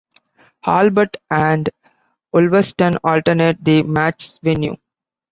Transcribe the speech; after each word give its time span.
Albert 0.65 1.17
and 1.29 1.69
Ulverston 2.33 2.97
alternate 3.03 3.63
the 3.63 3.83
match's 3.83 4.39
venue. 4.39 4.77